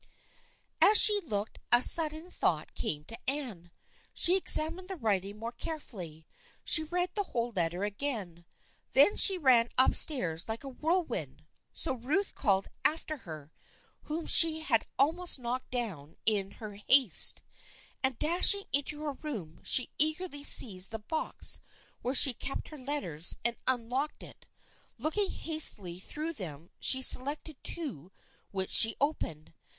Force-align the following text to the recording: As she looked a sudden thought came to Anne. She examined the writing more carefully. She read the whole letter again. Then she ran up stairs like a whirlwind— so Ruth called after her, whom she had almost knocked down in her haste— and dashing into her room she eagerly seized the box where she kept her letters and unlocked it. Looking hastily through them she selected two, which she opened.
As 0.81 0.99
she 0.99 1.21
looked 1.21 1.59
a 1.71 1.79
sudden 1.83 2.31
thought 2.31 2.73
came 2.73 3.03
to 3.05 3.29
Anne. 3.29 3.69
She 4.15 4.35
examined 4.35 4.87
the 4.87 4.95
writing 4.95 5.37
more 5.37 5.51
carefully. 5.51 6.25
She 6.63 6.83
read 6.83 7.11
the 7.13 7.21
whole 7.25 7.51
letter 7.51 7.83
again. 7.83 8.43
Then 8.93 9.15
she 9.15 9.37
ran 9.37 9.69
up 9.77 9.93
stairs 9.93 10.49
like 10.49 10.63
a 10.63 10.69
whirlwind— 10.69 11.45
so 11.75 11.93
Ruth 11.93 12.33
called 12.33 12.67
after 12.83 13.17
her, 13.17 13.51
whom 14.05 14.25
she 14.25 14.61
had 14.61 14.87
almost 14.97 15.37
knocked 15.37 15.69
down 15.69 16.15
in 16.25 16.53
her 16.53 16.77
haste— 16.87 17.43
and 18.03 18.17
dashing 18.17 18.63
into 18.73 19.01
her 19.03 19.13
room 19.13 19.59
she 19.63 19.91
eagerly 19.99 20.43
seized 20.43 20.89
the 20.89 20.97
box 20.97 21.61
where 22.01 22.15
she 22.15 22.33
kept 22.33 22.69
her 22.69 22.77
letters 22.79 23.37
and 23.45 23.55
unlocked 23.67 24.23
it. 24.23 24.47
Looking 24.97 25.29
hastily 25.29 25.99
through 25.99 26.33
them 26.33 26.71
she 26.79 27.03
selected 27.03 27.57
two, 27.63 28.11
which 28.49 28.71
she 28.71 28.95
opened. 28.99 29.53